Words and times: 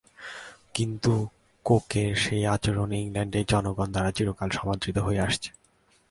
কিন্তু 0.73 1.13
কোকের 1.65 2.11
সেই 2.15 2.43
আচরণ 2.45 2.89
ইংল্যান্ডের 2.93 3.45
জনগণের 3.45 3.91
দ্বারা 3.91 4.11
চিরকাল 4.11 4.49
সমাদৃত 4.49 4.97
হয়ে 4.97 5.23
আসছে। 5.27 5.49